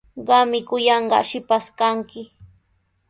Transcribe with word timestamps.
Qami 0.27 0.59
kuyanqaa 0.69 1.27
shipash 1.29 1.69
kanki. 1.79 2.21